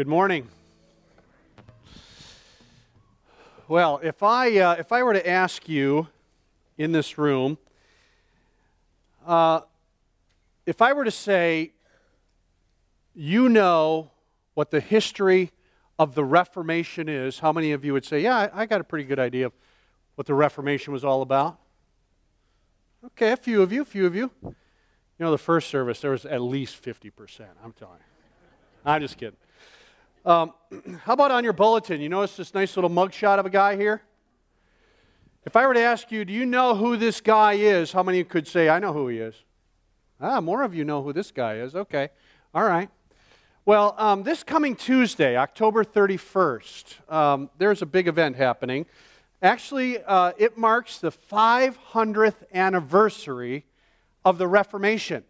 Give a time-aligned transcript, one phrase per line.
[0.00, 0.48] Good morning.
[3.68, 6.08] Well, if I, uh, if I were to ask you
[6.78, 7.58] in this room,
[9.26, 9.60] uh,
[10.64, 11.72] if I were to say,
[13.14, 14.10] you know
[14.54, 15.50] what the history
[15.98, 18.84] of the Reformation is, how many of you would say, yeah, I, I got a
[18.84, 19.52] pretty good idea of
[20.14, 21.58] what the Reformation was all about?
[23.04, 24.30] Okay, a few of you, a few of you.
[24.42, 24.54] You
[25.18, 27.40] know, the first service, there was at least 50%.
[27.62, 28.04] I'm telling you.
[28.86, 29.36] I'm just kidding.
[30.24, 30.52] Um,
[31.04, 32.00] how about on your bulletin?
[32.00, 34.02] You notice this nice little mugshot of a guy here?
[35.46, 37.92] If I were to ask you, do you know who this guy is?
[37.92, 39.34] How many could say, I know who he is?
[40.20, 41.74] Ah, more of you know who this guy is.
[41.74, 42.10] Okay.
[42.54, 42.90] All right.
[43.64, 48.84] Well, um, this coming Tuesday, October 31st, um, there's a big event happening.
[49.42, 53.64] Actually, uh, it marks the 500th anniversary
[54.24, 55.24] of the Reformation.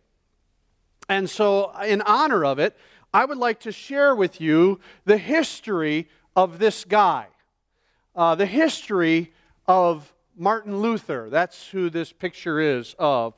[1.09, 2.77] And so, in honor of it,
[3.13, 7.27] I would like to share with you the history of this guy,
[8.15, 9.33] uh, the history
[9.67, 11.29] of Martin Luther.
[11.29, 13.35] That's who this picture is of,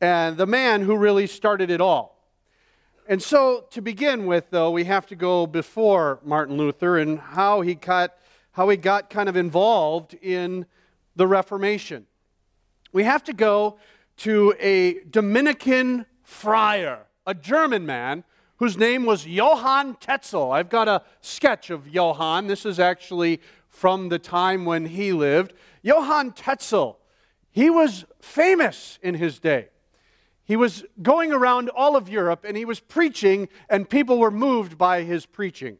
[0.00, 2.16] and the man who really started it all.
[3.08, 7.62] And so, to begin with, though, we have to go before Martin Luther and how
[7.62, 8.14] he got,
[8.52, 10.64] how he got kind of involved in
[11.16, 12.06] the Reformation.
[12.92, 13.78] We have to go
[14.18, 18.24] to a Dominican friar, a German man
[18.58, 20.52] whose name was Johann Tetzel.
[20.52, 22.46] I've got a sketch of Johann.
[22.46, 25.54] This is actually from the time when he lived.
[25.82, 26.98] Johann Tetzel,
[27.50, 29.68] he was famous in his day.
[30.44, 34.76] He was going around all of Europe and he was preaching, and people were moved
[34.76, 35.78] by his preaching.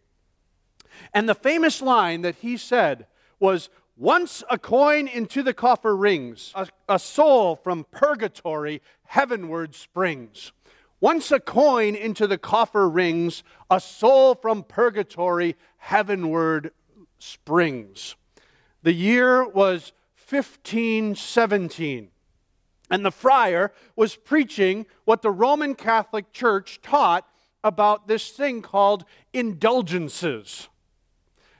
[1.15, 3.06] And the famous line that he said
[3.41, 10.53] was, Once a coin into the coffer rings, a, a soul from purgatory heavenward springs.
[11.01, 16.73] Once a coin into the coffer rings, a soul from purgatory heavenward
[17.19, 18.17] springs.
[18.83, 19.93] The year was
[20.29, 22.11] 1517,
[22.91, 27.28] and the friar was preaching what the Roman Catholic Church taught
[27.62, 30.69] about this thing called indulgences.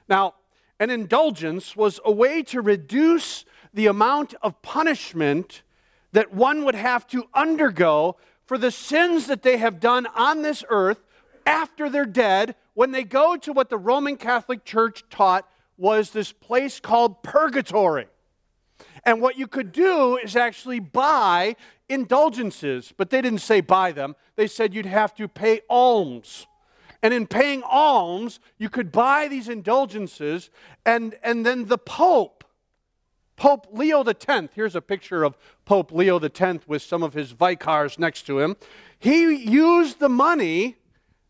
[0.07, 0.35] Now,
[0.79, 5.63] an indulgence was a way to reduce the amount of punishment
[6.11, 8.17] that one would have to undergo
[8.49, 11.05] for the sins that they have done on this earth
[11.45, 16.31] after they're dead when they go to what the Roman Catholic Church taught was this
[16.31, 18.07] place called purgatory.
[19.03, 21.57] And what you could do is actually buy
[21.89, 24.15] indulgences, but they didn't say buy them.
[24.35, 26.47] They said you'd have to pay alms.
[27.03, 30.49] And in paying alms, you could buy these indulgences,
[30.87, 32.38] and, and then the Pope
[33.39, 37.97] Pope Leo X, here's a picture of Pope Leo X with some of his vicars
[37.97, 38.57] next to him.
[38.99, 40.75] He used the money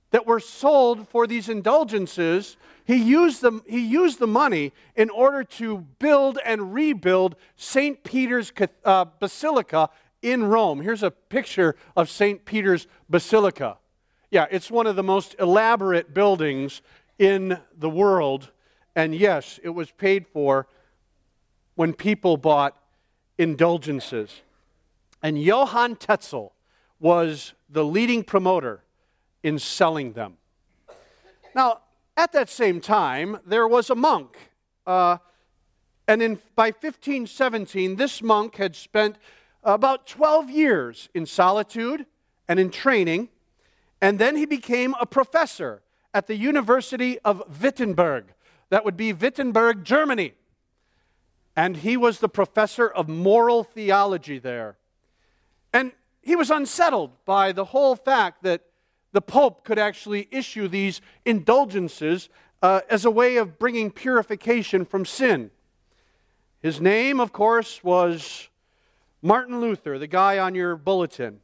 [0.10, 5.44] that were sold for these indulgences, he used, them, he used the money in order
[5.44, 8.04] to build and rebuild St.
[8.04, 8.52] Peter's
[8.84, 9.92] uh, Basilica
[10.24, 10.82] in Rome.
[10.82, 12.44] Here's a picture of St.
[12.44, 13.78] Peter's Basilica.
[14.32, 16.82] Yeah, it's one of the most elaborate buildings
[17.20, 18.50] in the world.
[18.96, 20.66] And yes, it was paid for
[21.80, 22.76] when people bought
[23.38, 24.42] indulgences.
[25.24, 26.52] And Johann Tetzel
[27.00, 28.84] was the leading promoter
[29.44, 30.36] in selling them.
[31.56, 31.80] Now,
[32.18, 34.36] at that same time, there was a monk.
[34.86, 35.20] Uh,
[36.06, 39.16] and in, by 1517, this monk had spent
[39.64, 42.06] about 12 years in solitude
[42.50, 43.30] and in training.
[44.02, 45.82] And then he became a professor
[46.14, 48.26] at the University of Wittenberg.
[48.70, 50.34] That would be Wittenberg, Germany
[51.60, 54.78] and he was the professor of moral theology there.
[55.74, 58.62] And he was unsettled by the whole fact that
[59.12, 62.30] the Pope could actually issue these indulgences
[62.62, 65.52] uh, as a way of bringing purification from sin.
[66.62, 68.48] His name, of course, was
[69.22, 71.42] Martin Luther, the guy on your bulletin.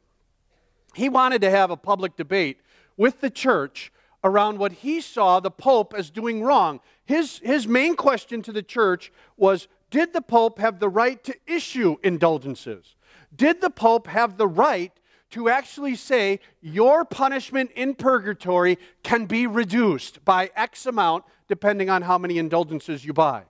[0.94, 2.62] He wanted to have a public debate
[2.96, 3.92] with the church
[4.24, 6.80] around what he saw the Pope as doing wrong.
[7.04, 11.34] His, his main question to the church was did the Pope have the right to
[11.46, 12.96] issue indulgences?
[13.34, 14.92] Did the Pope have the right
[15.30, 22.02] to actually say your punishment in purgatory can be reduced by X amount depending on
[22.02, 23.44] how many indulgences you buy?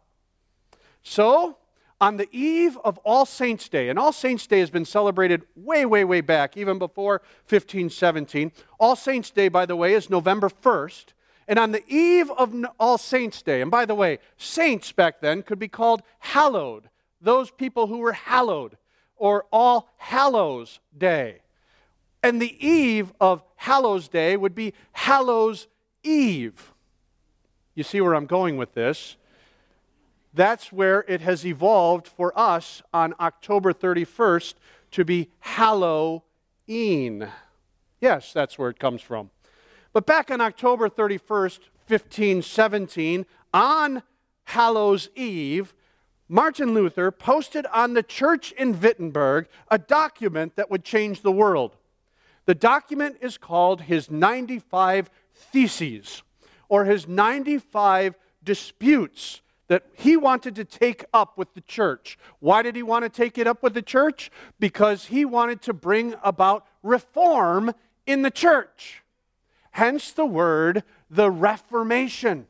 [1.02, 1.58] So,
[2.00, 5.84] on the eve of All Saints' Day, and All Saints' Day has been celebrated way,
[5.84, 8.52] way, way back, even before 1517.
[8.78, 11.06] All Saints' Day, by the way, is November 1st.
[11.48, 15.42] And on the eve of All Saints' Day, and by the way, saints back then
[15.42, 16.88] could be called hallowed,
[17.20, 18.76] those people who were hallowed,
[19.16, 21.40] or All Hallows Day.
[22.22, 25.68] And the eve of Hallows Day would be Hallows
[26.02, 26.72] Eve.
[27.74, 29.16] You see where I'm going with this?
[30.34, 34.54] That's where it has evolved for us on October 31st
[34.92, 37.28] to be Halloween.
[38.00, 39.30] Yes, that's where it comes from.
[39.96, 44.02] But back on October 31st, 1517, on
[44.44, 45.72] Hallows Eve,
[46.28, 51.78] Martin Luther posted on the church in Wittenberg a document that would change the world.
[52.44, 56.22] The document is called his 95 Theses,
[56.68, 62.18] or his 95 disputes that he wanted to take up with the church.
[62.40, 64.30] Why did he want to take it up with the church?
[64.60, 67.72] Because he wanted to bring about reform
[68.06, 69.02] in the church.
[69.76, 72.46] Hence the word, the Reformation.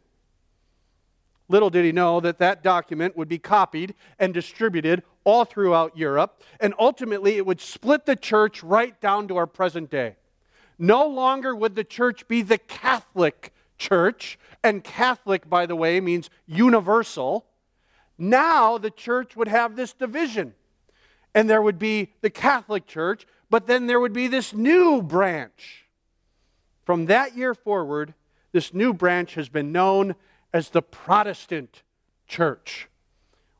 [1.48, 6.40] Little did he know that that document would be copied and distributed all throughout Europe,
[6.60, 10.14] and ultimately it would split the church right down to our present day.
[10.78, 16.30] No longer would the church be the Catholic church, and Catholic, by the way, means
[16.46, 17.44] universal.
[18.16, 20.54] Now the church would have this division,
[21.34, 25.85] and there would be the Catholic church, but then there would be this new branch.
[26.86, 28.14] From that year forward,
[28.52, 30.14] this new branch has been known
[30.54, 31.82] as the Protestant
[32.28, 32.88] church,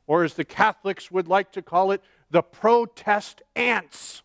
[0.07, 2.01] or as the Catholics would like to call it,
[2.31, 4.23] the protest ants.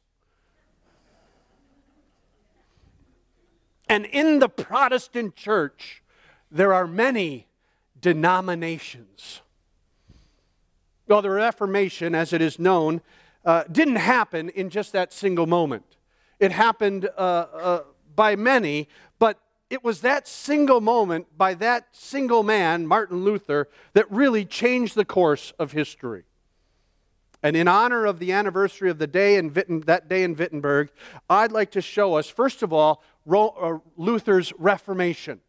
[3.88, 6.02] And in the Protestant church,
[6.48, 7.48] there are many
[8.00, 9.42] denominations.
[11.08, 13.00] Well, the Reformation, as it is known,
[13.44, 15.96] uh, didn't happen in just that single moment.
[16.38, 17.82] It happened uh, uh,
[18.14, 18.88] by many,
[19.18, 19.38] but
[19.70, 25.04] it was that single moment by that single man, Martin Luther, that really changed the
[25.04, 26.24] course of history.
[27.42, 30.90] And in honor of the anniversary of the day in Witten, that day in Wittenberg,
[31.28, 35.40] I'd like to show us, first of all, uh, Luther's Reformation.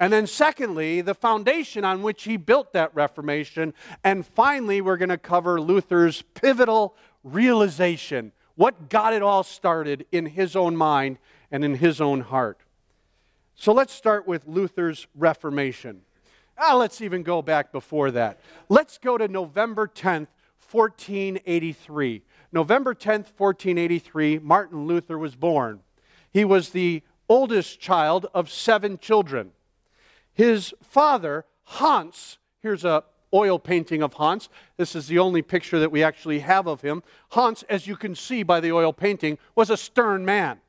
[0.00, 3.74] And then, secondly, the foundation on which he built that Reformation.
[4.02, 10.26] And finally, we're going to cover Luther's pivotal realization what got it all started in
[10.26, 11.18] his own mind
[11.50, 12.58] and in his own heart.
[13.54, 16.02] So let's start with Luther's Reformation.
[16.58, 18.40] Ah, let's even go back before that.
[18.68, 20.28] Let's go to November 10th,
[20.70, 22.22] 1483.
[22.52, 25.80] November 10th, 1483, Martin Luther was born.
[26.30, 29.52] He was the oldest child of seven children.
[30.34, 34.48] His father, Hans, here's a oil painting of Hans.
[34.76, 37.02] This is the only picture that we actually have of him.
[37.30, 40.60] Hans, as you can see by the oil painting, was a stern man.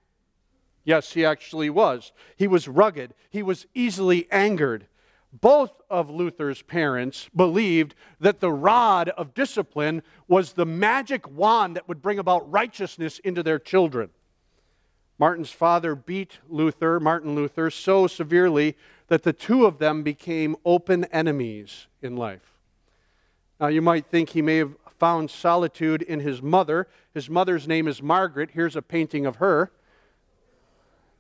[0.84, 2.12] Yes, he actually was.
[2.36, 4.88] He was rugged, he was easily angered.
[5.42, 11.88] Both of Luther's parents believed that the rod of discipline was the magic wand that
[11.88, 14.12] would bring about righteousness into their children.
[15.18, 18.76] Martin's father beat Luther, Martin Luther, so severely
[19.08, 22.53] that the two of them became open enemies in life.
[23.64, 26.86] Now, you might think he may have found solitude in his mother.
[27.14, 28.50] His mother's name is Margaret.
[28.52, 29.72] Here's a painting of her.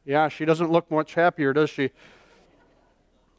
[0.04, 1.92] Yeah, she doesn't look much happier, does she?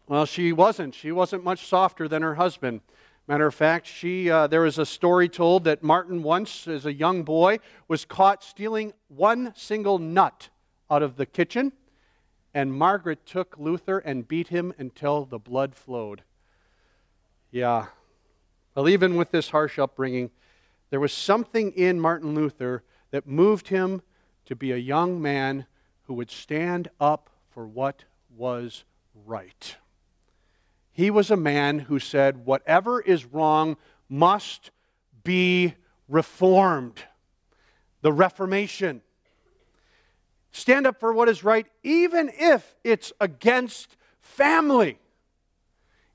[0.08, 0.94] Well, she wasn't.
[0.94, 2.80] She wasn't much softer than her husband.
[3.28, 6.94] Matter of fact, she, uh, there is a story told that Martin once, as a
[6.94, 7.58] young boy,
[7.88, 10.48] was caught stealing one single nut
[10.90, 11.74] out of the kitchen,
[12.54, 16.22] and Margaret took Luther and beat him until the blood flowed.
[17.50, 17.88] Yeah.
[18.74, 20.30] Well, even with this harsh upbringing,
[20.90, 24.02] there was something in Martin Luther that moved him
[24.46, 25.66] to be a young man
[26.02, 28.04] who would stand up for what
[28.36, 28.84] was
[29.26, 29.76] right.
[30.92, 33.76] He was a man who said, Whatever is wrong
[34.08, 34.70] must
[35.22, 35.74] be
[36.08, 37.04] reformed.
[38.02, 39.02] The Reformation.
[40.52, 44.98] Stand up for what is right, even if it's against family.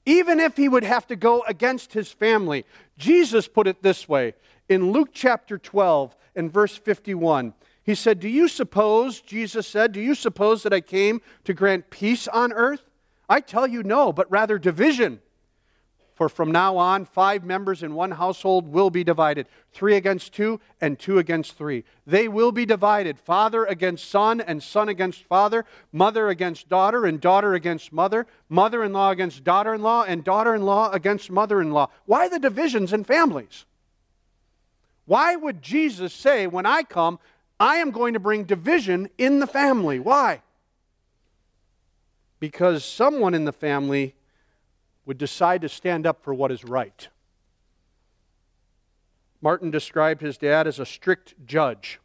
[0.10, 2.66] Even if he would have to go against his family.
[2.98, 4.34] Jesus put it this way
[4.68, 7.54] in Luke chapter 12 and verse 51.
[7.84, 11.92] He said, Do you suppose, Jesus said, do you suppose that I came to grant
[11.92, 12.82] peace on earth?
[13.30, 15.22] I tell you no, but rather division.
[16.20, 20.60] For from now on, five members in one household will be divided three against two,
[20.82, 21.86] and two against three.
[22.06, 27.22] They will be divided father against son, and son against father, mother against daughter, and
[27.22, 31.32] daughter against mother, mother in law against daughter in law, and daughter in law against
[31.32, 31.88] mother in law.
[32.06, 33.64] Why the divisions in families?
[35.06, 37.20] Why would Jesus say, When I come,
[37.62, 40.00] I am going to bring division in the family.
[40.00, 40.42] Why?
[42.42, 44.16] Because someone in the family
[45.10, 47.08] would decide to stand up for what is right.
[49.42, 52.00] Martin described his dad as a strict judge,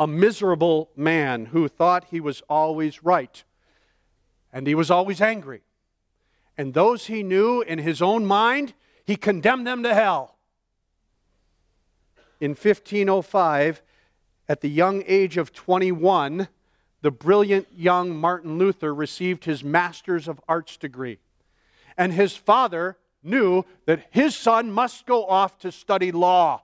[0.00, 3.44] a miserable man who thought he was always right.
[4.54, 5.60] and he was always angry.
[6.56, 8.72] And those he knew in his own mind,
[9.04, 10.38] he condemned them to hell.
[12.40, 13.82] In 1505,
[14.48, 16.48] at the young age of 21,
[17.02, 21.18] the brilliant young Martin Luther received his Master's of Arts degree.
[21.96, 26.62] And his father knew that his son must go off to study law.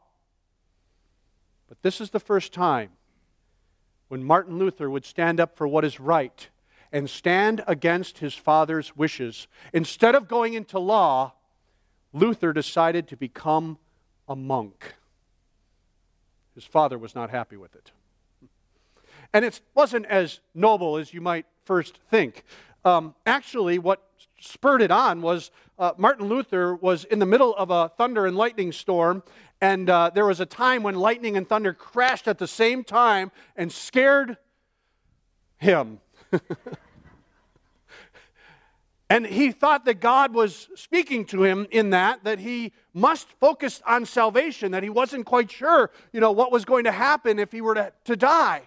[1.69, 2.91] But this is the first time
[4.09, 6.49] when Martin Luther would stand up for what is right
[6.93, 9.47] and stand against his father's wishes.
[9.73, 11.33] Instead of going into law,
[12.13, 13.79] Luther decided to become
[14.29, 14.95] a monk.
[16.55, 17.93] His father was not happy with it.
[19.33, 22.45] And it wasn't as noble as you might first think.
[22.85, 24.03] Um, actually, what
[24.41, 28.37] spurred it on was uh, Martin Luther was in the middle of a thunder and
[28.37, 29.23] lightning storm,
[29.61, 33.31] and uh, there was a time when lightning and thunder crashed at the same time
[33.57, 34.37] and scared
[35.59, 36.01] him.
[39.11, 43.83] and he thought that God was speaking to him in that, that he must focus
[43.87, 47.53] on salvation, that he wasn't quite sure, you know, what was going to happen if
[47.53, 48.63] he were to, to die.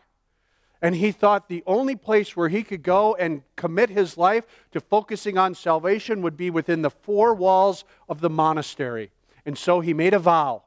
[0.83, 4.81] And he thought the only place where he could go and commit his life to
[4.81, 9.09] focusing on salvation would be within the four walls of the monastery.
[9.45, 10.63] And so he made a vow,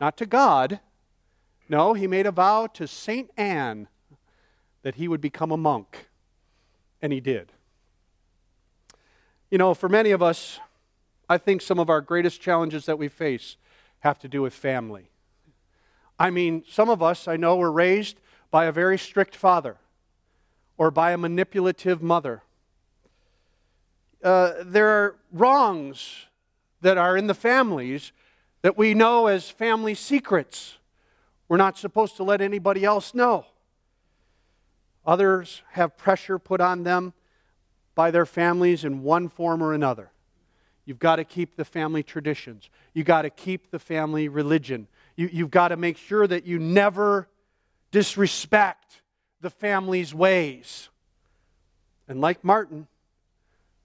[0.00, 0.80] not to God,
[1.68, 3.30] no, he made a vow to St.
[3.36, 3.88] Anne
[4.82, 6.08] that he would become a monk.
[7.02, 7.52] And he did.
[9.50, 10.58] You know, for many of us,
[11.28, 13.56] I think some of our greatest challenges that we face
[14.00, 15.10] have to do with family.
[16.18, 18.18] I mean, some of us, I know, were raised
[18.50, 19.76] by a very strict father
[20.76, 22.42] or by a manipulative mother.
[24.22, 26.26] Uh, there are wrongs
[26.80, 28.12] that are in the families
[28.62, 30.78] that we know as family secrets.
[31.48, 33.46] We're not supposed to let anybody else know.
[35.06, 37.14] Others have pressure put on them
[37.94, 40.10] by their families in one form or another.
[40.84, 42.68] You've got to keep the family traditions.
[42.94, 44.88] You've got to keep the family religion.
[45.16, 47.28] You, have got to make sure that you never
[47.90, 49.02] disrespect
[49.40, 50.88] the family's ways.
[52.08, 52.86] And like Martin,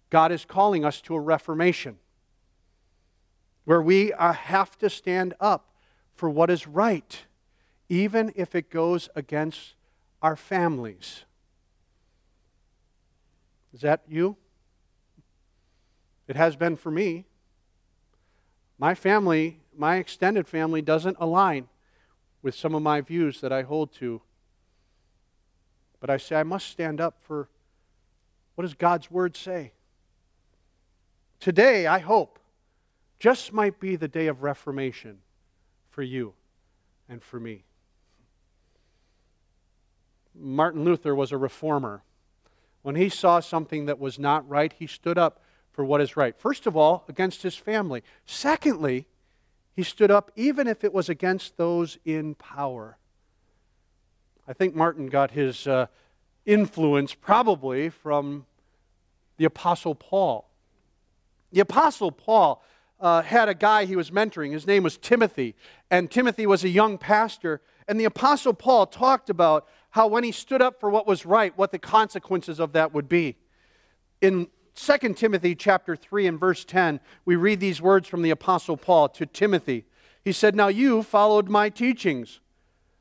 [0.10, 1.98] God is calling us to a reformation
[3.66, 5.74] where we uh, have to stand up
[6.14, 7.26] for what is right,
[7.90, 9.76] even if it goes against
[10.22, 11.26] our families.
[13.74, 14.38] Is that you?
[16.28, 17.26] It has been for me.
[18.78, 21.68] My family, my extended family, doesn't align
[22.46, 24.22] with some of my views that I hold to.
[26.00, 27.50] But I say I must stand up for
[28.54, 29.72] what does God's word say?
[31.40, 32.38] Today, I hope,
[33.18, 35.22] just might be the day of reformation
[35.90, 36.36] for you
[37.10, 37.64] and for me.
[40.36, 42.04] Martin Luther was a reformer.
[42.84, 46.38] When he saw something that was not right, he stood up for what is right.
[46.38, 48.04] First of all, against his family.
[48.28, 49.08] Secondly,
[49.76, 52.98] he stood up even if it was against those in power.
[54.48, 55.88] I think Martin got his uh,
[56.46, 58.46] influence probably from
[59.38, 60.50] the Apostle Paul.
[61.52, 62.64] The Apostle Paul
[63.00, 64.52] uh, had a guy he was mentoring.
[64.52, 65.56] His name was Timothy.
[65.92, 67.62] And Timothy was a young pastor.
[67.88, 71.58] And the Apostle Paul talked about how when he stood up for what was right,
[71.58, 73.36] what the consequences of that would be.
[74.22, 78.76] In 2 Timothy chapter 3 and verse 10, we read these words from the apostle
[78.76, 79.86] Paul to Timothy.
[80.24, 82.42] He said, "Now you followed my teachings,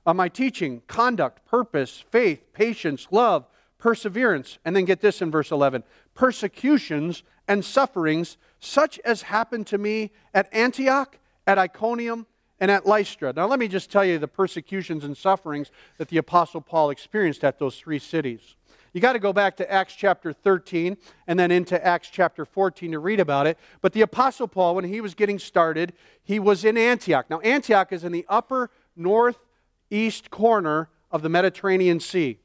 [0.07, 3.47] uh, my teaching, conduct, purpose, faith, patience, love,
[3.79, 5.83] perseverance." And then get this in verse 11,
[6.15, 12.27] persecutions and sufferings such as happened to me at Antioch, at Iconium,
[12.61, 13.33] and at Lystra.
[13.35, 17.45] Now, let me just tell you the persecutions and sufferings that the Apostle Paul experienced
[17.45, 18.55] at those three cities.
[18.95, 20.97] You got to go back to Acts chapter 13
[21.27, 23.59] and then into Acts chapter 14 to read about it.
[23.81, 27.29] But the Apostle Paul, when he was getting started, he was in Antioch.
[27.29, 32.39] Now, Antioch is in the upper northeast corner of the Mediterranean Sea.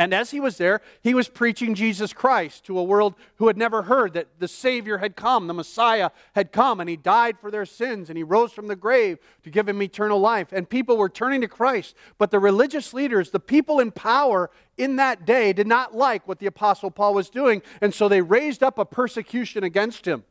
[0.00, 3.58] And as he was there, he was preaching Jesus Christ to a world who had
[3.58, 7.50] never heard that the Savior had come, the Messiah had come, and he died for
[7.50, 10.52] their sins, and he rose from the grave to give them eternal life.
[10.52, 11.94] And people were turning to Christ.
[12.16, 16.38] But the religious leaders, the people in power in that day, did not like what
[16.38, 20.24] the Apostle Paul was doing, and so they raised up a persecution against him.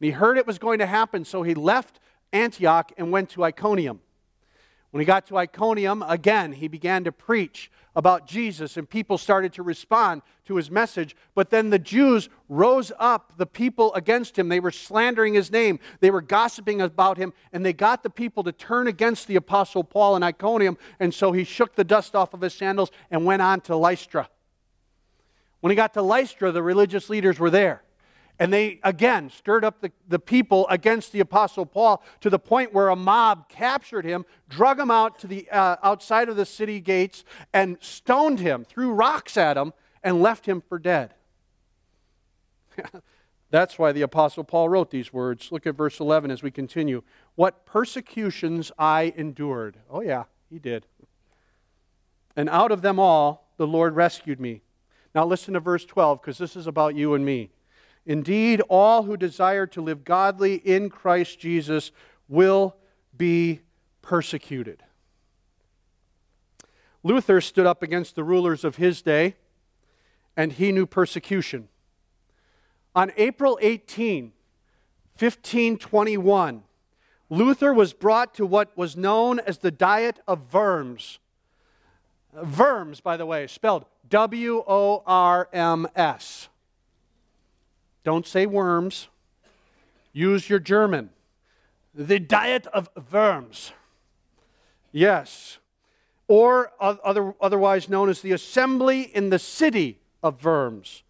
[0.00, 2.00] And he heard it was going to happen, so he left
[2.32, 4.00] Antioch and went to Iconium.
[4.96, 9.52] When he got to Iconium, again, he began to preach about Jesus, and people started
[9.52, 11.14] to respond to his message.
[11.34, 14.48] But then the Jews rose up, the people against him.
[14.48, 18.42] They were slandering his name, they were gossiping about him, and they got the people
[18.44, 20.78] to turn against the Apostle Paul in Iconium.
[20.98, 24.30] And so he shook the dust off of his sandals and went on to Lystra.
[25.60, 27.82] When he got to Lystra, the religious leaders were there.
[28.38, 32.74] And they again stirred up the, the people against the Apostle Paul to the point
[32.74, 36.80] where a mob captured him, drug him out to the uh, outside of the city
[36.80, 41.14] gates, and stoned him, threw rocks at him, and left him for dead.
[43.50, 45.50] That's why the Apostle Paul wrote these words.
[45.50, 47.02] Look at verse 11 as we continue.
[47.36, 49.78] What persecutions I endured.
[49.88, 50.84] Oh, yeah, he did.
[52.34, 54.62] And out of them all, the Lord rescued me.
[55.14, 57.50] Now, listen to verse 12, because this is about you and me.
[58.06, 61.90] Indeed, all who desire to live godly in Christ Jesus
[62.28, 62.76] will
[63.16, 63.60] be
[64.00, 64.84] persecuted.
[67.02, 69.34] Luther stood up against the rulers of his day,
[70.36, 71.68] and he knew persecution.
[72.94, 74.32] On April 18,
[75.18, 76.62] 1521,
[77.28, 81.18] Luther was brought to what was known as the Diet of Worms.
[82.56, 86.48] Worms, by the way, spelled W O R M S.
[88.06, 89.08] Don't say worms.
[90.12, 91.10] Use your German.
[91.92, 93.72] The diet of worms.
[94.92, 95.58] Yes.
[96.28, 101.02] Or other, otherwise known as the assembly in the city of Worms.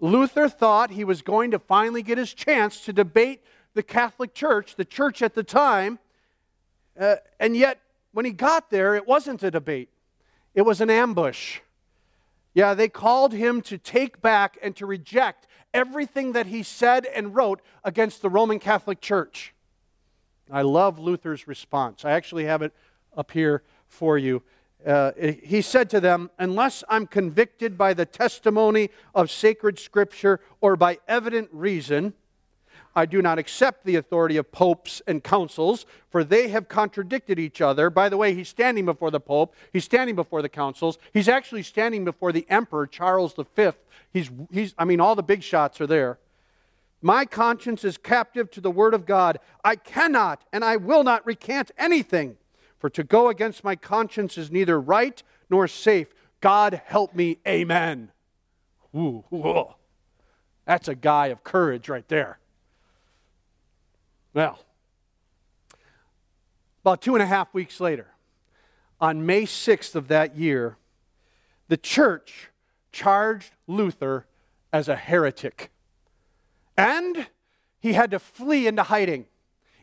[0.00, 4.74] Luther thought he was going to finally get his chance to debate the Catholic Church,
[4.74, 6.00] the church at the time.
[6.98, 7.78] Uh, and yet,
[8.10, 9.90] when he got there, it wasn't a debate,
[10.56, 11.60] it was an ambush.
[12.52, 17.34] Yeah, they called him to take back and to reject everything that he said and
[17.34, 19.54] wrote against the Roman Catholic Church.
[20.50, 22.04] I love Luther's response.
[22.04, 22.72] I actually have it
[23.16, 24.42] up here for you.
[24.84, 30.76] Uh, he said to them, Unless I'm convicted by the testimony of sacred scripture or
[30.76, 32.14] by evident reason,
[32.94, 37.60] I do not accept the authority of popes and councils, for they have contradicted each
[37.60, 37.88] other.
[37.88, 41.62] By the way, he's standing before the pope, he's standing before the councils, he's actually
[41.62, 43.70] standing before the emperor, Charles V.
[44.12, 46.18] He's, he's, I mean, all the big shots are there.
[47.00, 49.38] My conscience is captive to the word of God.
[49.64, 52.36] I cannot and I will not recant anything,
[52.78, 56.08] for to go against my conscience is neither right nor safe.
[56.40, 58.10] God help me, amen.
[58.96, 59.24] Ooh.
[60.64, 62.39] That's a guy of courage right there.
[64.32, 64.58] Well,
[66.82, 68.06] about two and a half weeks later,
[69.00, 70.76] on May 6th of that year,
[71.68, 72.50] the church
[72.92, 74.26] charged Luther
[74.72, 75.70] as a heretic.
[76.76, 77.28] And
[77.80, 79.26] he had to flee into hiding,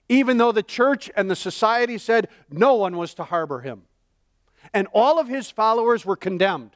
[0.07, 3.83] even though the church and the society said no one was to harbor him.
[4.73, 6.71] And all of his followers were condemned,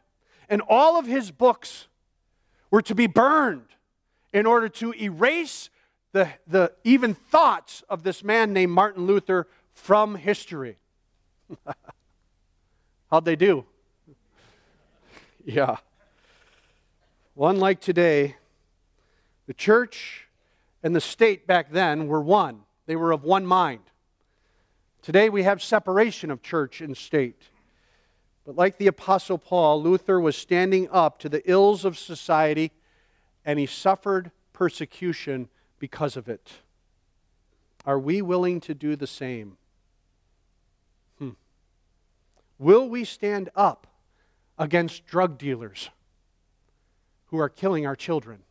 [0.49, 1.87] and all of his books
[2.69, 3.67] were to be burned
[4.33, 5.69] in order to erase
[6.11, 10.77] the, the even thoughts of this man named Martin Luther from history.
[13.11, 13.65] How'd they do?
[15.43, 15.77] Yeah.
[17.33, 18.35] Well, unlike today,
[19.47, 20.27] the church
[20.83, 22.61] and the state back then were one.
[22.85, 23.81] They were of one mind.
[25.01, 27.49] Today we have separation of church and state.
[28.45, 32.71] But like the Apostle Paul, Luther was standing up to the ills of society
[33.43, 35.49] and he suffered persecution
[35.81, 36.51] because of it.
[37.87, 39.57] Are we willing to do the same?
[41.17, 41.31] Hmm.
[42.59, 43.87] Will we stand up
[44.59, 45.89] against drug dealers
[47.25, 48.43] who are killing our children?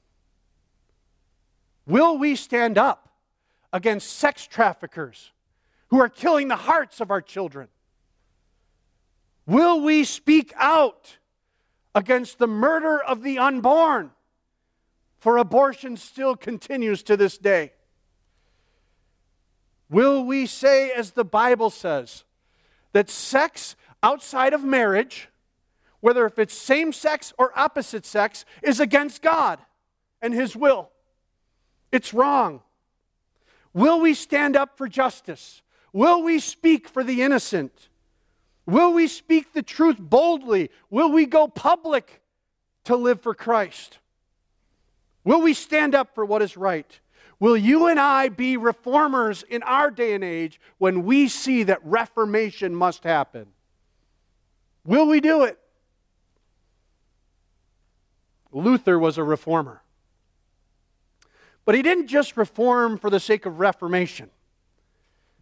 [1.87, 3.09] Will we stand up
[3.73, 5.31] against sex traffickers
[5.91, 7.69] who are killing the hearts of our children?
[9.47, 11.19] Will we speak out
[11.95, 14.11] against the murder of the unborn?
[15.21, 17.73] For abortion still continues to this day.
[19.91, 22.25] Will we say, as the Bible says,
[22.93, 25.29] that sex outside of marriage,
[26.01, 29.59] whether if it's same sex or opposite sex, is against God
[30.23, 30.91] and His will?
[31.93, 32.63] It's wrong.
[33.75, 35.61] Will we stand up for justice?
[35.93, 37.89] Will we speak for the innocent?
[38.65, 40.71] Will we speak the truth boldly?
[40.89, 42.23] Will we go public
[42.85, 43.99] to live for Christ?
[45.25, 46.99] Will we stand up for what is right?
[47.39, 51.81] Will you and I be reformers in our day and age when we see that
[51.85, 53.47] reformation must happen?
[54.85, 55.59] Will we do it?
[58.53, 59.83] Luther was a reformer.
[61.65, 64.31] But he didn't just reform for the sake of reformation,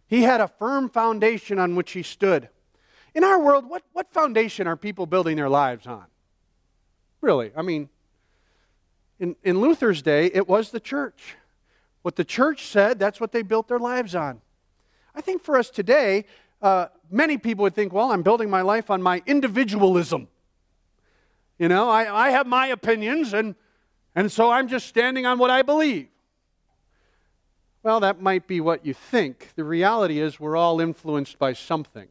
[0.07, 2.49] he had a firm foundation on which he stood.
[3.15, 6.05] In our world, what, what foundation are people building their lives on?
[7.21, 7.51] Really?
[7.55, 7.89] I mean,
[9.19, 11.35] in, in Luther's day, it was the church.
[12.01, 14.41] What the church said, that's what they built their lives on.
[15.13, 16.25] I think for us today,
[16.61, 20.27] uh, many people would think, well, I'm building my life on my individualism.
[21.57, 23.55] You know, I, I have my opinions, and,
[24.15, 26.07] and so I'm just standing on what I believe.
[27.83, 29.49] Well, that might be what you think.
[29.55, 32.07] The reality is, we're all influenced by something.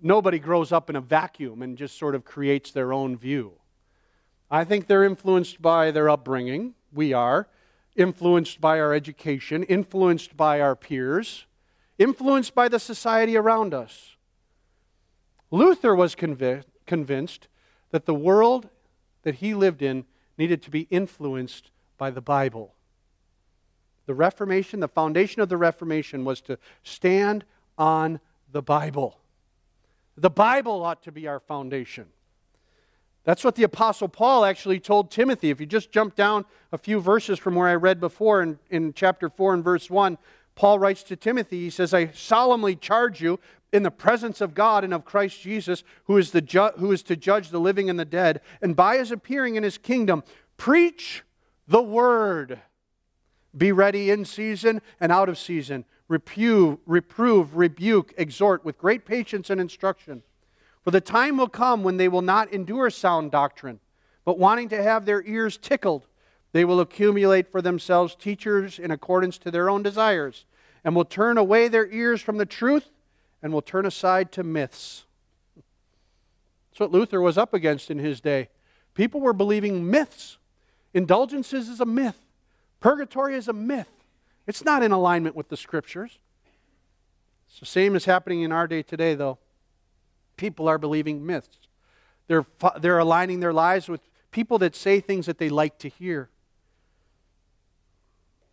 [0.00, 3.52] Nobody grows up in a vacuum and just sort of creates their own view.
[4.50, 6.74] I think they're influenced by their upbringing.
[6.92, 7.48] We are.
[7.96, 11.46] Influenced by our education, influenced by our peers,
[11.98, 14.16] influenced by the society around us.
[15.50, 17.48] Luther was convi- convinced
[17.90, 18.68] that the world
[19.22, 20.04] that he lived in
[20.36, 22.74] needed to be influenced by the Bible.
[24.06, 27.44] The Reformation, the foundation of the Reformation was to stand
[27.76, 29.18] on the Bible.
[30.16, 32.06] The Bible ought to be our foundation.
[33.28, 35.50] That's what the Apostle Paul actually told Timothy.
[35.50, 38.94] If you just jump down a few verses from where I read before in, in
[38.94, 40.16] chapter 4 and verse 1,
[40.54, 43.38] Paul writes to Timothy, he says, I solemnly charge you
[43.70, 47.02] in the presence of God and of Christ Jesus, who is, the ju- who is
[47.02, 50.24] to judge the living and the dead, and by his appearing in his kingdom,
[50.56, 51.22] preach
[51.66, 52.60] the word.
[53.54, 55.84] Be ready in season and out of season.
[56.08, 60.22] Reprove, reprove, rebuke, exhort with great patience and instruction.
[60.88, 63.78] For the time will come when they will not endure sound doctrine,
[64.24, 66.06] but wanting to have their ears tickled,
[66.52, 70.46] they will accumulate for themselves teachers in accordance to their own desires,
[70.82, 72.88] and will turn away their ears from the truth
[73.42, 75.04] and will turn aside to myths.
[76.70, 78.48] That's what Luther was up against in his day.
[78.94, 80.38] People were believing myths.
[80.94, 82.24] Indulgences is a myth.
[82.80, 83.92] Purgatory is a myth.
[84.46, 86.18] It's not in alignment with the scriptures.
[87.46, 89.36] It's the same as happening in our day today, though.
[90.38, 91.58] People are believing myths.
[92.28, 92.46] They're,
[92.80, 96.30] they're aligning their lives with people that say things that they like to hear.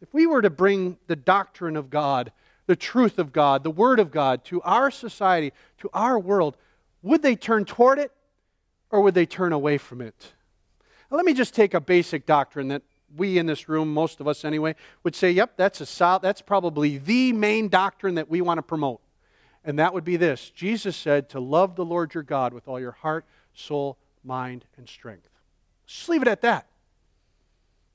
[0.01, 2.31] If we were to bring the doctrine of God,
[2.67, 6.57] the truth of God, the Word of God to our society, to our world,
[7.01, 8.11] would they turn toward it
[8.89, 10.33] or would they turn away from it?
[11.09, 12.81] Now, let me just take a basic doctrine that
[13.15, 16.41] we in this room, most of us anyway, would say, yep, that's, a sol- that's
[16.41, 19.01] probably the main doctrine that we want to promote.
[19.65, 22.79] And that would be this Jesus said to love the Lord your God with all
[22.79, 25.27] your heart, soul, mind, and strength.
[25.87, 26.67] Just leave it at that.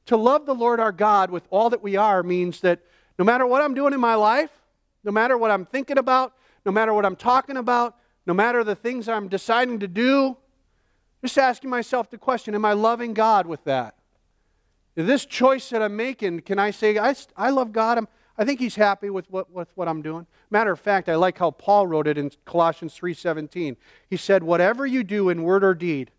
[0.07, 2.81] To love the Lord our God with all that we are means that
[3.19, 4.51] no matter what I'm doing in my life,
[5.05, 6.35] no matter what I'm thinking about,
[6.67, 10.37] no matter what I'm talking about, no matter the things I'm deciding to do,
[11.23, 13.95] just asking myself the question Am I loving God with that?
[14.97, 17.99] This choice that I'm making, can I say, I, I love God?
[17.99, 18.09] I'm,
[18.41, 20.27] I think He's happy with what, with what I'm doing.
[20.51, 23.77] Matter of fact, I like how Paul wrote it in Colossians 3.17.
[24.09, 26.11] He said, Whatever you do in word or deed,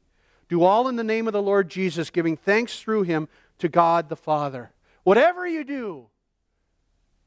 [0.48, 4.08] do all in the name of the Lord Jesus, giving thanks through Him to God
[4.08, 4.72] the Father.
[5.04, 6.10] Whatever you do,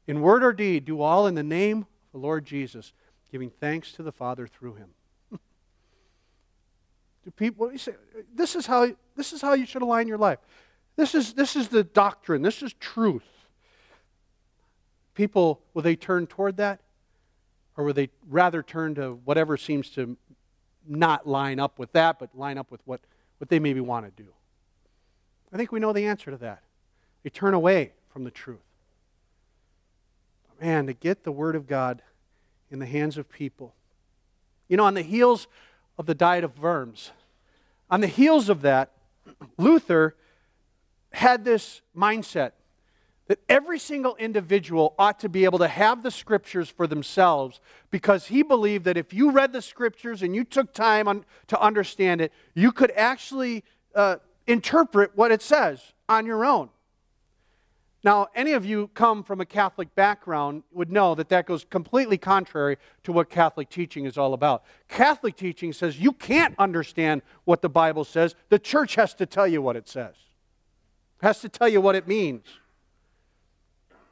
[0.07, 2.93] in word or deed, do all in the name of the Lord Jesus,
[3.31, 4.89] giving thanks to the Father through him.
[7.23, 7.95] do people you say
[8.33, 10.39] this is how this is how you should align your life.
[10.95, 12.41] This is this is the doctrine.
[12.41, 13.23] This is truth.
[15.15, 16.81] People will they turn toward that?
[17.77, 20.15] Or will they rather turn to whatever seems to
[20.87, 23.01] not line up with that, but line up with what,
[23.39, 24.29] what they maybe want to do?
[25.51, 26.61] I think we know the answer to that.
[27.23, 28.59] They turn away from the truth
[30.61, 32.01] man, to get the Word of God
[32.71, 33.73] in the hands of people.
[34.67, 35.47] You know, on the heels
[35.97, 37.11] of the Diet of Worms,
[37.89, 38.91] on the heels of that,
[39.57, 40.15] Luther
[41.11, 42.51] had this mindset
[43.27, 47.59] that every single individual ought to be able to have the scriptures for themselves
[47.89, 51.59] because he believed that if you read the scriptures and you took time on, to
[51.59, 53.63] understand it, you could actually
[53.95, 56.69] uh, interpret what it says on your own.
[58.03, 62.19] Now, any of you come from a Catholic background would know that that goes completely
[62.19, 64.63] contrary to what Catholic teaching is all about.
[64.87, 68.35] Catholic teaching says you can't understand what the Bible says.
[68.49, 70.13] The church has to tell you what it says,
[71.23, 72.45] has to tell you what it means.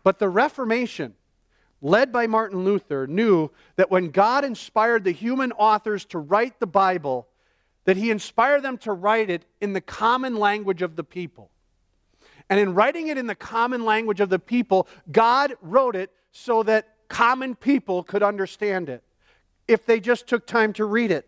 [0.04, 1.16] But the Reformation,
[1.82, 6.68] led by Martin Luther, knew that when God inspired the human authors to write the
[6.68, 7.28] Bible,
[7.86, 11.50] that he inspired them to write it in the common language of the people.
[12.50, 16.64] And in writing it in the common language of the people, God wrote it so
[16.64, 19.04] that common people could understand it
[19.68, 21.28] if they just took time to read it.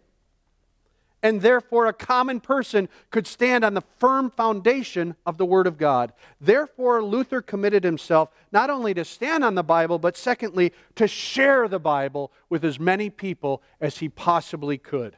[1.23, 5.77] And therefore, a common person could stand on the firm foundation of the Word of
[5.77, 6.13] God.
[6.39, 11.67] Therefore, Luther committed himself not only to stand on the Bible, but secondly, to share
[11.67, 15.15] the Bible with as many people as he possibly could.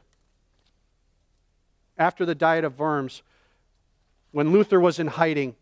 [1.98, 3.22] After the Diet of Worms,
[4.30, 5.56] when Luther was in hiding,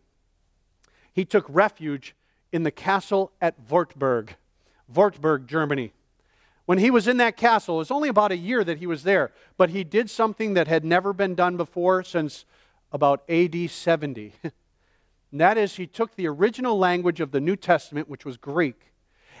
[1.11, 2.15] he took refuge
[2.51, 4.35] in the castle at Wartburg,
[4.93, 5.91] Wartburg, Germany,
[6.67, 9.03] When he was in that castle, it was only about a year that he was
[9.03, 12.43] there, but he did something that had never been done before since
[12.91, 14.33] about AD 70.
[14.43, 18.91] and that is, he took the original language of the New Testament, which was Greek,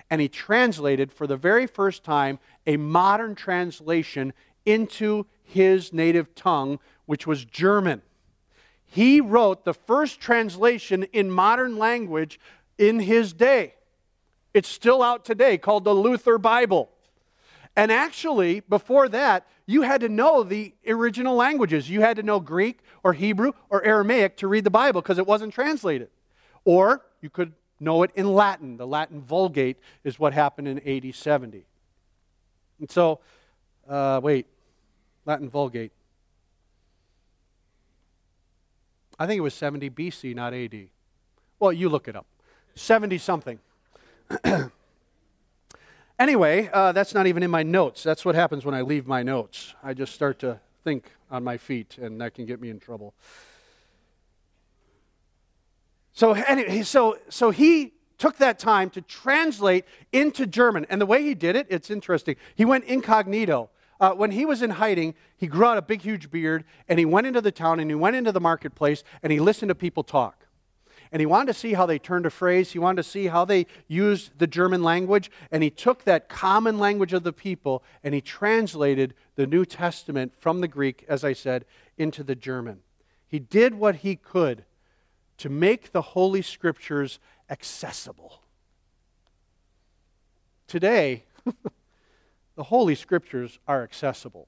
[0.09, 4.31] and he translated for the very first time a modern translation
[4.65, 8.03] into his native tongue, which was German.
[8.85, 12.39] He wrote the first translation in modern language
[12.77, 13.73] in his day.
[14.53, 16.89] It's still out today called the Luther Bible.
[17.77, 21.87] And actually, before that, you had to know the original languages.
[21.87, 25.27] You had to know Greek or Hebrew or Aramaic to read the Bible because it
[25.27, 26.09] wasn't translated.
[26.65, 28.77] Or you could know it in Latin.
[28.77, 31.65] The Latin Vulgate is what happened in AD 70.
[32.79, 33.19] And so,
[33.87, 34.47] uh, wait,
[35.25, 35.91] Latin Vulgate.
[39.19, 40.87] I think it was 70 BC, not AD.
[41.59, 42.25] Well, you look it up.
[42.73, 43.59] 70 something.
[46.19, 48.01] Anyway, uh, that's not even in my notes.
[48.01, 49.75] That's what happens when I leave my notes.
[49.83, 53.13] I just start to think on my feet, and that can get me in trouble.
[56.13, 60.87] So, anyway, so, so he took that time to translate into German.
[60.89, 62.35] And the way he did it, it's interesting.
[62.55, 63.69] He went incognito.
[63.99, 67.05] Uh, when he was in hiding, he grew out a big, huge beard, and he
[67.05, 70.03] went into the town and he went into the marketplace and he listened to people
[70.03, 70.46] talk
[71.11, 72.71] and he wanted to see how they turned a phrase.
[72.71, 75.31] He wanted to see how they used the German language.
[75.51, 80.33] And he took that common language of the people and he translated the New Testament
[80.37, 81.65] from the Greek, as I said,
[81.97, 82.79] into the German.
[83.27, 84.65] He did what he could
[85.37, 88.41] to make the Holy Scriptures accessible.
[90.67, 91.23] Today,
[92.55, 94.47] the Holy Scriptures are accessible.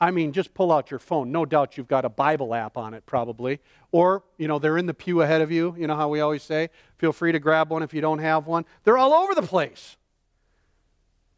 [0.00, 1.30] I mean, just pull out your phone.
[1.30, 3.60] No doubt you've got a Bible app on it, probably.
[3.92, 5.74] Or, you know, they're in the pew ahead of you.
[5.78, 6.70] You know how we always say?
[6.96, 8.64] Feel free to grab one if you don't have one.
[8.84, 9.98] They're all over the place.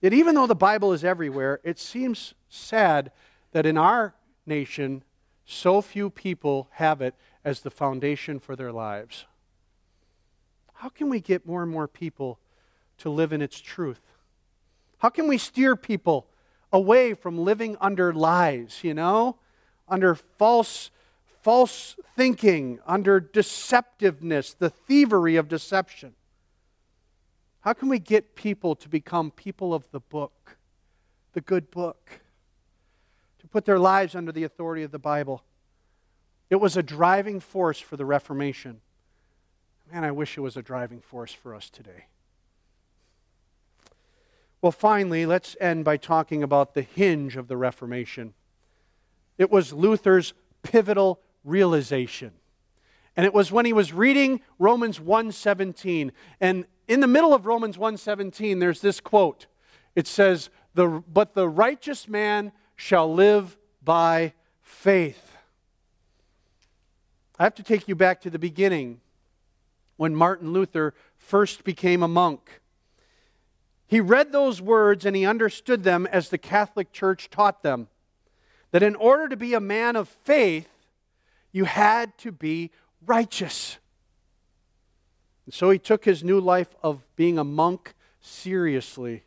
[0.01, 3.11] Yet, even though the Bible is everywhere, it seems sad
[3.51, 4.14] that in our
[4.46, 5.03] nation,
[5.44, 9.27] so few people have it as the foundation for their lives.
[10.75, 12.38] How can we get more and more people
[12.98, 14.01] to live in its truth?
[14.98, 16.29] How can we steer people
[16.72, 19.37] away from living under lies, you know,
[19.88, 20.90] under false
[21.42, 26.14] false thinking, under deceptiveness, the thievery of deception.
[27.61, 30.56] How can we get people to become people of the book,
[31.32, 32.20] the good book,
[33.40, 35.42] to put their lives under the authority of the Bible?
[36.48, 38.80] It was a driving force for the Reformation.
[39.92, 42.06] Man, I wish it was a driving force for us today.
[44.62, 48.33] Well, finally, let's end by talking about the hinge of the Reformation.
[49.37, 52.31] It was Luther's pivotal realization.
[53.16, 57.77] And it was when he was reading Romans 1:17 and in the middle of Romans
[57.77, 59.46] 1:17 there's this quote.
[59.96, 65.37] It says, the, "But the righteous man shall live by faith."
[67.38, 69.01] I have to take you back to the beginning
[69.96, 72.62] when Martin Luther first became a monk.
[73.92, 77.88] He read those words and he understood them as the Catholic Church taught them.
[78.70, 80.70] That in order to be a man of faith,
[81.52, 82.70] you had to be
[83.05, 83.76] righteous.
[85.44, 89.24] And so he took his new life of being a monk seriously.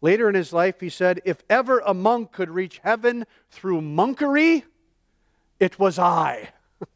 [0.00, 4.62] Later in his life, he said, If ever a monk could reach heaven through monkery,
[5.60, 6.52] it was I.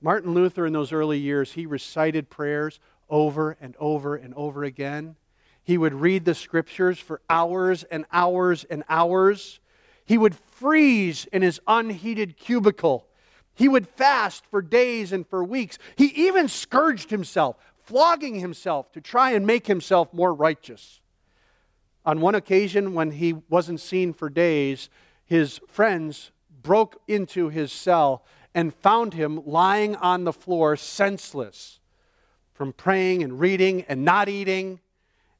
[0.00, 5.16] Martin Luther, in those early years, he recited prayers over and over and over again.
[5.62, 9.60] He would read the scriptures for hours and hours and hours.
[10.04, 13.06] He would freeze in his unheated cubicle.
[13.54, 15.78] He would fast for days and for weeks.
[15.96, 21.00] He even scourged himself, flogging himself to try and make himself more righteous.
[22.04, 24.88] On one occasion, when he wasn't seen for days,
[25.24, 26.30] his friends
[26.62, 31.80] broke into his cell and found him lying on the floor, senseless
[32.56, 34.80] from praying and reading and not eating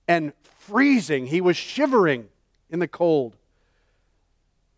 [0.07, 1.27] and freezing.
[1.27, 2.29] He was shivering
[2.71, 3.37] in the cold.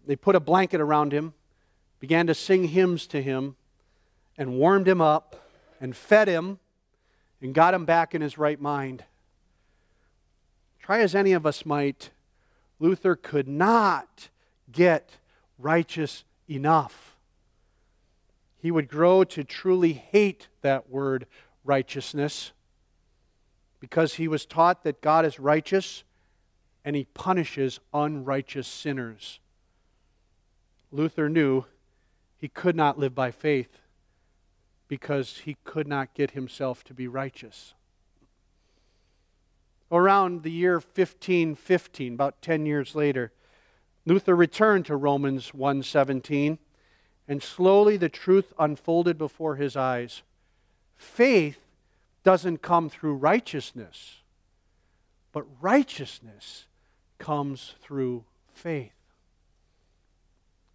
[0.06, 1.34] They put a blanket around him,
[2.00, 3.56] began to sing hymns to him,
[4.38, 5.48] and warmed him up
[5.80, 6.60] and fed him
[7.42, 9.04] and got him back in his right mind.
[10.80, 12.10] Try as any of us might,
[12.78, 14.28] Luther could not
[14.70, 15.16] get
[15.58, 17.16] righteous enough.
[18.60, 21.26] He would grow to truly hate that word
[21.68, 22.52] righteousness
[23.78, 26.02] because he was taught that God is righteous
[26.84, 29.38] and he punishes unrighteous sinners.
[30.90, 31.64] Luther knew
[32.36, 33.78] he could not live by faith
[34.88, 37.74] because he could not get himself to be righteous.
[39.90, 43.32] around the year 1515, about 10 years later,
[44.04, 46.58] Luther returned to Romans 1:17,
[47.26, 50.22] and slowly the truth unfolded before his eyes.
[50.98, 51.58] Faith
[52.24, 54.16] doesn't come through righteousness,
[55.32, 56.66] but righteousness
[57.18, 58.92] comes through faith.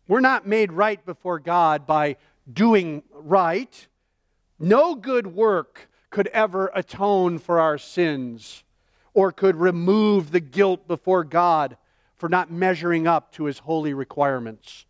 [0.08, 2.16] We're not made right before God by
[2.52, 3.88] doing right.
[4.60, 8.64] No good work could ever atone for our sins
[9.14, 11.78] or could remove the guilt before God
[12.16, 14.86] for not measuring up to his holy requirements.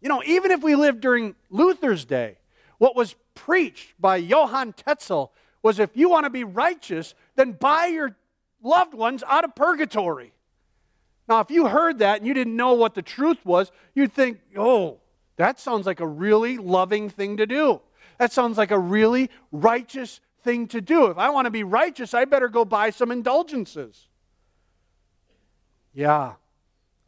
[0.00, 2.38] You know, even if we lived during Luther's day,
[2.78, 7.86] what was preached by Johann Tetzel was if you want to be righteous, then buy
[7.86, 8.14] your
[8.62, 10.34] loved ones out of purgatory.
[11.26, 14.40] Now, if you heard that and you didn't know what the truth was, you'd think,
[14.56, 14.98] oh,
[15.36, 17.80] that sounds like a really loving thing to do.
[18.18, 21.06] That sounds like a really righteous thing to do.
[21.06, 24.08] If I want to be righteous, I better go buy some indulgences.
[25.94, 26.34] Yeah,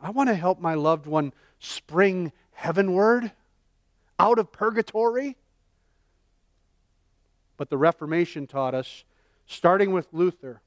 [0.01, 3.33] I want to help my loved one spring heavenward
[4.19, 5.37] out of purgatory.
[7.63, 9.05] But the Reformation taught us,
[9.47, 10.63] starting with Luther,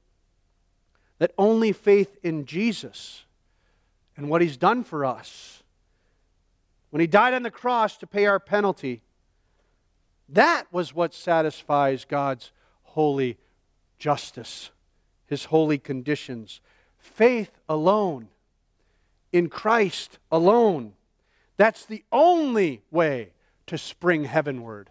[1.18, 3.24] that only faith in Jesus
[4.16, 5.62] and what he's done for us,
[6.88, 9.02] when he died on the cross to pay our penalty,
[10.30, 12.50] that was what satisfies God's
[12.82, 13.36] holy
[13.98, 14.70] justice,
[15.26, 16.62] his holy conditions.
[16.96, 18.28] Faith alone,
[19.34, 20.94] in Christ alone.
[21.58, 23.34] That's the only way
[23.66, 24.88] to spring heavenward.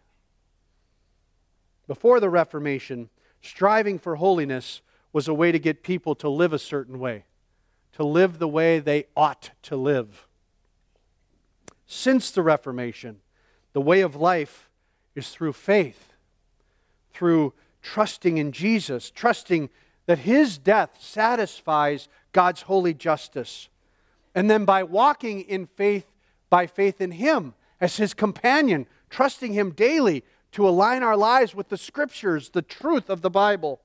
[1.88, 3.10] Before the Reformation,
[3.41, 4.82] striving for holiness
[5.13, 7.26] was a way to get people to live a certain way,
[7.93, 10.28] to live the way they ought to live.
[11.86, 13.21] Since the Reformation,
[13.74, 14.69] the way of life
[15.15, 16.13] is through faith,
[17.13, 19.69] through trusting in Jesus, trusting
[20.08, 23.69] that his death satisfies God's holy justice.
[24.34, 26.06] And then by walking in faith,
[26.50, 30.24] by faith in him as his companion, trusting him daily
[30.56, 33.82] to align our lives with the scriptures, the truth of the Bible.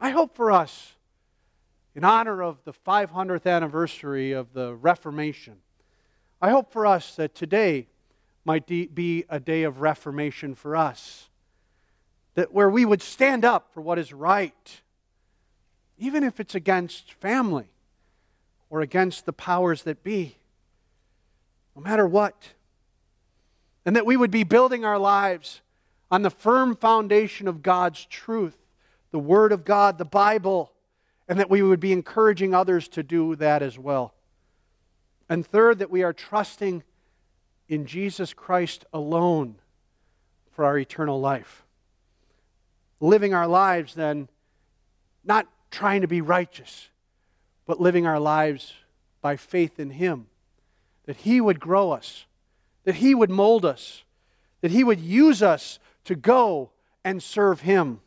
[0.00, 0.94] I hope for us,
[1.94, 5.58] in honor of the 500th anniversary of the Reformation,
[6.40, 7.88] I hope for us that today
[8.46, 11.28] might be a day of reformation for us.
[12.34, 14.80] That where we would stand up for what is right,
[15.98, 17.68] even if it's against family
[18.70, 20.38] or against the powers that be,
[21.76, 22.54] no matter what
[23.84, 25.60] and that we would be building our lives
[26.10, 28.56] on the firm foundation of God's truth,
[29.10, 30.72] the Word of God, the Bible,
[31.28, 34.14] and that we would be encouraging others to do that as well.
[35.28, 36.82] And third, that we are trusting
[37.68, 39.56] in Jesus Christ alone
[40.50, 41.64] for our eternal life.
[43.00, 44.28] Living our lives then,
[45.24, 46.88] not trying to be righteous,
[47.66, 48.74] but living our lives
[49.22, 50.26] by faith in Him,
[51.06, 52.26] that He would grow us
[52.84, 54.04] that He would mold us,
[54.60, 56.70] that He would use us to go
[57.04, 58.00] and serve Him.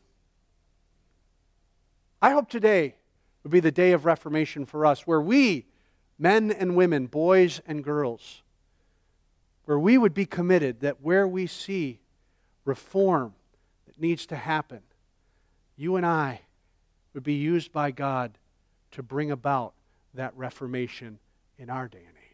[2.21, 2.95] I hope today
[3.43, 5.65] would be the day of reformation for us, where we,
[6.17, 8.41] men and women, boys and girls,
[9.65, 11.99] where we would be committed that where we see
[12.63, 13.33] reform
[13.85, 14.81] that needs to happen,
[15.75, 16.41] you and I
[17.13, 18.38] would be used by God
[18.91, 19.73] to bring about
[20.13, 21.19] that reformation
[21.57, 22.24] in our day and age.